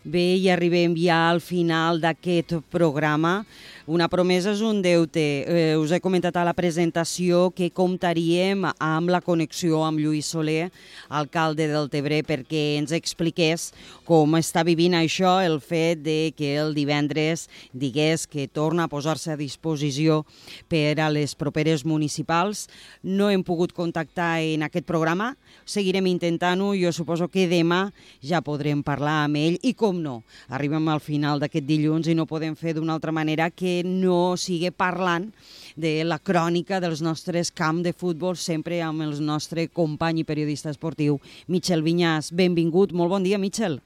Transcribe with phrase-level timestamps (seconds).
[0.00, 3.42] Bé, i arribem ja al final d'aquest programa.
[3.90, 5.20] Una promesa és un deute.
[5.44, 10.70] Eh, us he comentat a la presentació que comptaríem amb la connexió amb Lluís Soler,
[11.08, 13.72] alcalde del Tebre, perquè ens expliqués
[14.06, 19.34] com està vivint això, el fet de que el divendres digués que torna a posar-se
[19.34, 20.22] a disposició
[20.70, 22.68] per a les properes municipals.
[23.02, 25.34] No hem pogut contactar en aquest programa,
[25.66, 27.88] seguirem intentant-ho, jo suposo que demà
[28.22, 32.28] ja podrem parlar amb ell i com no, arribem al final d'aquest dilluns i no
[32.30, 35.30] podem fer d'una altra manera que no sigui parlant
[35.74, 40.70] de la crònica dels nostres camps de futbol sempre amb el nostre company i periodista
[40.70, 42.30] esportiu, Michel Vinyàs.
[42.30, 43.80] Benvingut, molt bon dia, Michel.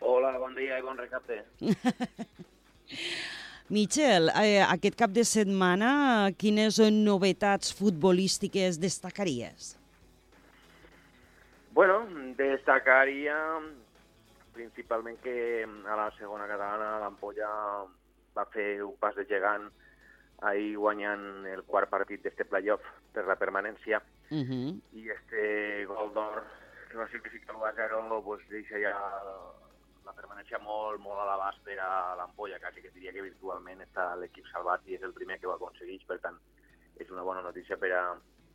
[0.00, 1.42] Hola, bon dia i bon recapte.
[3.74, 9.72] Michel, eh, aquest cap de setmana quines novetats futbolístiques destacaries?
[11.74, 12.04] Bueno,
[12.36, 13.34] destacaria
[14.54, 17.50] principalment que a la segona catalana l'Ampolla
[18.34, 19.68] va fer un pas de gegant
[20.50, 24.80] ahir guanyant el quart partit d'este playoff per la permanència uh -huh.
[24.92, 26.42] i este gol d'or
[26.90, 28.94] que va significar l'1 a 0 pues, deixa ja
[30.04, 34.14] la permanència molt, molt a l'abast per a l'Ampolla, quasi que diria que virtualment està
[34.20, 36.38] l'equip salvat i és el primer que ho aconsegueix, per tant
[37.00, 38.02] és una bona notícia per a,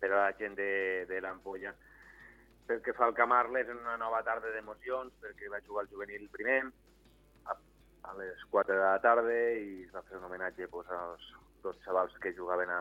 [0.00, 1.74] per a la gent de, de l'Ampolla.
[2.66, 6.28] Pel que fa al Camarles, en una nova tarda d'emocions, perquè va jugar el juvenil
[6.32, 6.60] primer,
[7.52, 7.56] a,
[8.08, 11.26] a les 4 de la tarda, i es va fer un homenatge pues, als
[11.62, 12.80] dos xavals que jugaven a,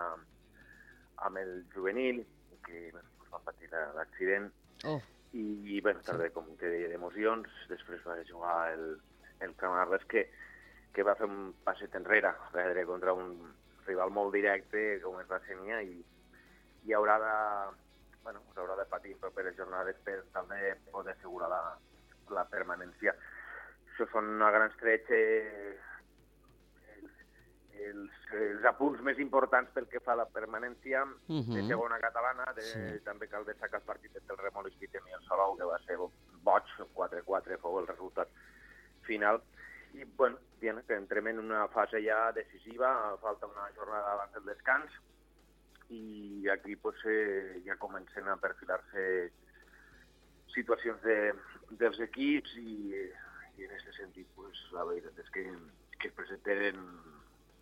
[1.27, 2.23] amb el juvenil,
[2.63, 4.47] que bueno, pues, van patir l'accident.
[4.85, 5.01] Oh.
[5.33, 5.43] I,
[5.75, 7.51] i bueno, tarda, com que deia, d'emocions.
[7.67, 8.87] Després va jugar el,
[9.43, 10.27] el Camarles, que,
[10.95, 13.35] que va fer un passet enrere, perdre contra un
[13.87, 16.03] rival molt directe, com és la Sènia, i,
[16.87, 17.33] i haurà de,
[18.23, 21.61] bueno, s'haurà de patir properes jornades per tal de poder assegurar la,
[22.31, 23.13] la permanència.
[23.91, 25.81] Això són una gran estretxa els,
[27.87, 31.55] els, els apunts més importants pel que fa a la permanència uh -huh.
[31.55, 32.45] de segona catalana.
[32.55, 32.99] De, sí.
[33.03, 36.63] També cal destacar el partit entre el i el Salou, que va ser boig,
[36.95, 38.29] 4-4 fou el resultat
[39.03, 39.41] final.
[39.93, 44.45] I, bueno, bien, que entrem en una fase ja decisiva, falta una jornada abans del
[44.45, 44.91] descans,
[45.89, 49.31] i aquí pues, eh, ja comencen a perfilar-se
[50.53, 51.33] situacions de,
[51.81, 52.93] dels equips i,
[53.57, 55.45] i en aquest sentit pues, la veritat és que,
[55.99, 56.79] que es presenten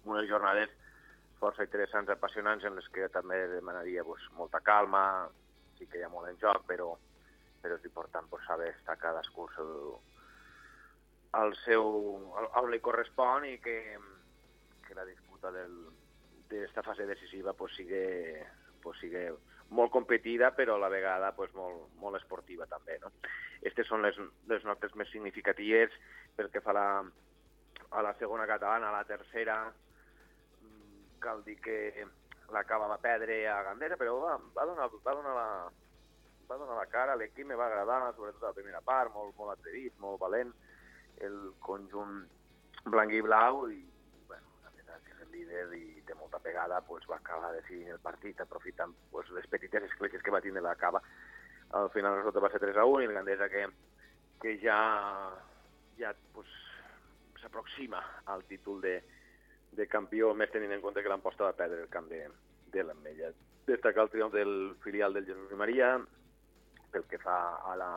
[0.05, 0.71] unes jornades
[1.41, 5.03] força interessants, apassionants, en les que també demanaria pues, molta calma,
[5.79, 6.91] sí que hi ha molt en joc, però,
[7.63, 9.47] però és important pues, saber estar cadascú
[11.41, 11.85] el seu,
[12.59, 13.77] on li correspon i que,
[14.85, 15.73] que la disputa del,
[16.51, 18.45] d'esta fase decisiva pues, sigue,
[18.83, 19.29] pues, sigue
[19.71, 22.99] molt competida, però a la vegada pues, molt, molt esportiva també.
[23.01, 23.11] No?
[23.61, 24.17] Aquestes són les,
[24.51, 25.95] les notes més significatives
[26.35, 26.87] pel que fa a la,
[27.91, 29.61] a la segona catalana, a la tercera,
[31.21, 31.77] cal dir que
[32.51, 35.47] la Cava va perdre a Gandera, però va, va, donar, va, donar la,
[36.49, 39.95] va donar la cara, l'equip me va agradar, sobretot la primera part, molt, molt atrevit,
[40.03, 40.51] molt valent,
[41.23, 42.25] el conjunt
[42.89, 43.79] blanc i blau, i
[45.31, 49.87] líder i té molta pegada, pues, va acabar decidint el partit aprofitant pues, les petites
[49.89, 51.01] escletxes que va tindre la cava.
[51.79, 53.65] Al final el resultat va ser 3 a 1 i el Gandesa que,
[54.41, 54.77] que ja,
[55.99, 56.51] ja pues,
[57.41, 58.97] s'aproxima al títol de,
[59.71, 62.25] de campió, més tenint en compte que l'emposta va perdre el camp de,
[62.73, 63.31] de l'Ametlla.
[63.67, 65.93] Destacar el triomf del filial del Jesús i Maria,
[66.91, 67.37] pel que fa
[67.71, 67.91] a la,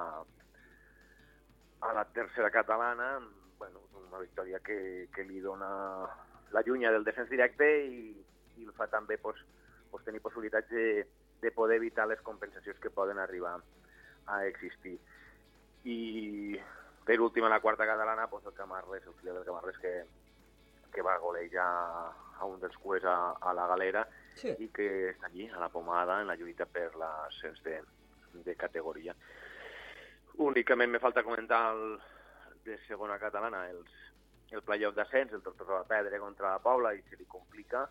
[1.82, 3.18] a la tercera catalana,
[3.58, 5.70] bueno, una victòria que, que li dona
[6.54, 8.14] l'allunya del descens directe i,
[8.58, 9.40] i el fa també pues,
[9.90, 11.04] pues, tenir possibilitats de,
[11.42, 13.56] de poder evitar les compensacions que poden arribar
[14.26, 14.96] a existir.
[15.84, 16.56] I
[17.04, 19.94] per últim, a la quarta catalana, pues, el Camarles, el filial del Camarles, que,
[20.94, 21.66] que va golejar
[22.38, 24.06] a un dels cues a, a la galera
[24.38, 24.54] sí.
[24.58, 27.80] i que està allí, a la pomada, en la lluita per l'ascens de,
[28.46, 29.14] de categoria.
[30.42, 31.98] Únicament me falta comentar el,
[32.64, 33.92] de segona catalana els,
[34.50, 37.88] el playoff d'ascens, el Tortosa va perdre contra la Pobla i se li complica,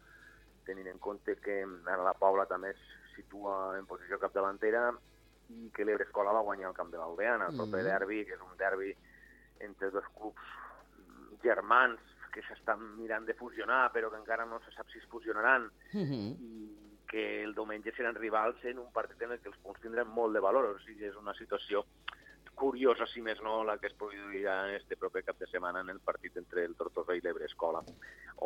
[0.66, 2.84] tenint en compte que ara la Pobla també es
[3.16, 4.92] situa en posició capdavantera
[5.50, 8.38] i que l'Ebre Escola va guanyar el camp de l'Albeana, el proper mm derbi, que
[8.38, 8.94] és un derbi
[9.60, 10.54] entre dos clubs
[11.44, 12.00] germans
[12.34, 16.06] que s'estan mirant de fusionar, però que encara no se sap si es fusionaran, mm
[16.06, 16.30] -hmm.
[16.40, 16.64] i
[17.14, 20.40] que el diumenge seran rivals en un partit en què els punts tindran molt de
[20.40, 20.66] valor.
[20.66, 21.86] O sigui, és una situació
[22.56, 25.90] curiosa, si més no, la que es produirà en este proper cap de setmana en
[25.94, 27.82] el partit entre el Tortosa i l'Ebre Escola,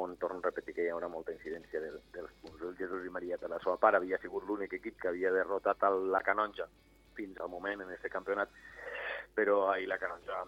[0.01, 2.61] on, torno a repetir, que hi haurà molta incidència del, dels punts.
[2.61, 5.83] El Jesús i Maria per la seva part havia sigut l'únic equip que havia derrotat
[5.89, 6.69] el, la Canonja
[7.17, 8.53] fins al moment en aquest campionat,
[9.35, 10.45] però ahir la Canonja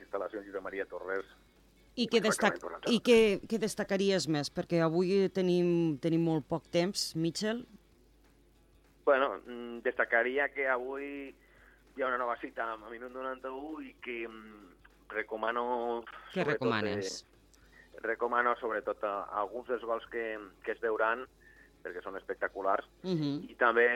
[0.00, 1.26] instal·lacions Josep Maria Torres.
[1.98, 2.56] I què, destac...
[2.88, 3.18] I què,
[3.50, 4.48] què destacaries més?
[4.54, 7.64] Perquè avui tenim, tenim molt poc temps, Mitchell.
[9.04, 11.34] Bueno, mm, destacaria que avui
[11.96, 14.68] hi ha una nova cita a Minut 91 i que mm,
[15.14, 16.04] recomano...
[16.32, 17.24] Què recomanes?
[17.24, 21.26] Eh, recomano sobretot a, a alguns dels gols que, que es veuran,
[21.82, 23.50] perquè són espectaculars, Uh -huh.
[23.50, 23.88] i també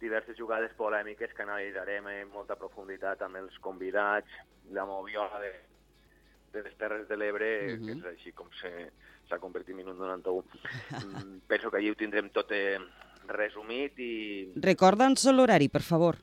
[0.00, 4.28] diverses jugades polèmiques que analitzarem en molta profunditat amb els convidats,
[4.70, 5.52] la moviola de,
[6.52, 7.86] de les Terres de l'Ebre, uh -huh.
[7.86, 10.44] que és així com s'ha convertit en Minut 91.
[10.90, 12.78] Mm, Penso que allí ho tindrem tot eh,
[13.26, 14.52] resumit i...
[14.56, 16.16] Recorda'ns l'horari, per favor.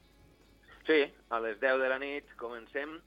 [0.85, 2.97] Sí, a les 10 de la nit comencem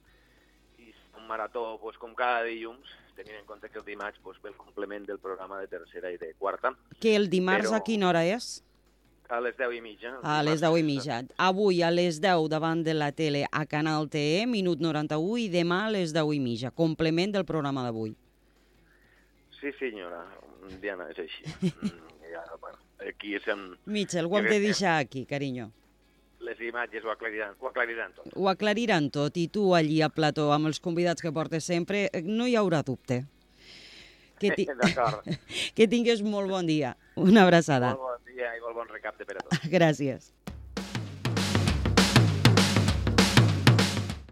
[0.82, 4.50] i un marató pues, com cada dilluns, tenint en compte que el dimarts pues, ve
[4.50, 6.72] el complement del programa de tercera i de quarta.
[7.00, 8.64] Que el dimarts Però- a quina hora és?
[9.28, 10.14] A les 10 i mitja.
[10.22, 10.74] A les dimarts.
[10.74, 11.18] 10 i mitja.
[11.36, 15.82] Avui a les 10 davant de la tele a Canal TE, minut 91, i demà
[15.86, 16.70] a les 10 i mitja.
[16.72, 18.14] Complement del programa d'avui.
[19.60, 20.24] Sí, senyora,
[20.80, 21.44] Diana, és així.
[22.28, 22.78] Mm, ja, bueno,
[23.08, 25.70] aquí és amb Mitchell, ho hem de deixar aquí, carinyo.
[26.58, 28.30] Les imatges ho aclariran, ho aclariran tot.
[28.34, 32.22] Ho aclariran tot i tu allí a plató amb els convidats que portes sempre, eh,
[32.24, 33.24] no hi haurà dubte.
[34.38, 34.66] Que, ti...
[35.76, 36.96] Que tingues molt bon dia.
[37.16, 37.94] Una abraçada.
[37.94, 39.68] Molt bon dia i molt bon recapte per a tots.
[39.76, 40.32] Gràcies.